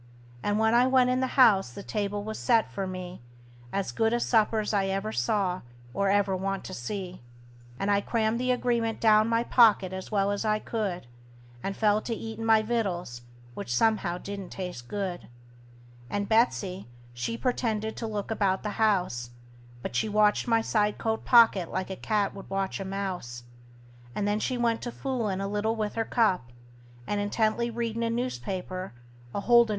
And 0.41 0.57
when 0.57 0.73
I 0.73 0.87
went 0.87 1.11
in 1.11 1.19
the 1.19 1.27
house 1.37 1.71
the 1.71 1.83
table 1.83 2.23
was 2.23 2.39
set 2.39 2.71
for 2.71 2.87
me 2.87 3.21
As 3.71 3.91
good 3.91 4.13
a 4.13 4.19
supper's 4.19 4.73
I 4.73 4.87
ever 4.87 5.11
saw, 5.11 5.61
or 5.93 6.09
ever 6.09 6.35
want 6.35 6.63
to 6.63 6.73
see; 6.73 7.21
And 7.77 7.91
I 7.91 8.01
crammed 8.01 8.39
the 8.39 8.49
agreement 8.49 8.99
down 8.99 9.27
my 9.27 9.43
pocket 9.43 9.93
as 9.93 10.11
well 10.11 10.31
as 10.31 10.43
I 10.43 10.57
could, 10.57 11.05
And 11.61 11.77
fell 11.77 12.01
to 12.01 12.15
eatin' 12.15 12.43
my 12.47 12.63
victuals, 12.63 13.21
which 13.53 13.71
somehow 13.75 14.17
didn't 14.17 14.49
taste 14.49 14.87
good. 14.87 15.27
And 16.09 16.27
Betsey, 16.27 16.87
she 17.13 17.37
pretended 17.37 17.95
to 17.97 18.07
look 18.07 18.31
about 18.31 18.63
the 18.63 18.79
house, 18.81 19.29
But 19.83 19.95
she 19.95 20.09
watched 20.09 20.47
my 20.47 20.61
side 20.61 20.97
coat 20.97 21.25
pocket 21.25 21.69
like 21.71 21.91
a 21.91 21.95
cat 21.95 22.33
would 22.33 22.49
watch 22.49 22.79
a 22.79 22.85
mouse: 22.85 23.43
And 24.15 24.27
then 24.27 24.39
she 24.39 24.57
went 24.57 24.81
to 24.81 24.91
foolin' 24.91 25.41
a 25.41 25.47
little 25.47 25.75
with 25.75 25.93
her 25.93 26.05
cup, 26.05 26.51
And 27.05 27.21
intently 27.21 27.69
readin' 27.69 28.01
a 28.01 28.09
newspaper, 28.09 28.93
a 29.35 29.41
holdin' 29.41 29.41
it 29.41 29.41
wrong 29.43 29.51
side 29.51 29.69
up. 29.69 29.69